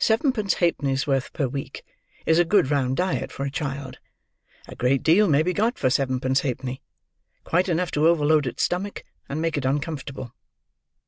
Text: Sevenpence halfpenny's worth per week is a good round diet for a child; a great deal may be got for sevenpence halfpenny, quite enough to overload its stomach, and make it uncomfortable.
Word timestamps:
Sevenpence 0.00 0.54
halfpenny's 0.54 1.06
worth 1.06 1.32
per 1.32 1.46
week 1.46 1.84
is 2.26 2.40
a 2.40 2.44
good 2.44 2.68
round 2.72 2.96
diet 2.96 3.30
for 3.30 3.44
a 3.44 3.48
child; 3.52 4.00
a 4.66 4.74
great 4.74 5.04
deal 5.04 5.28
may 5.28 5.44
be 5.44 5.52
got 5.52 5.78
for 5.78 5.88
sevenpence 5.88 6.40
halfpenny, 6.40 6.82
quite 7.44 7.68
enough 7.68 7.92
to 7.92 8.08
overload 8.08 8.48
its 8.48 8.64
stomach, 8.64 9.04
and 9.28 9.40
make 9.40 9.56
it 9.56 9.64
uncomfortable. 9.64 10.34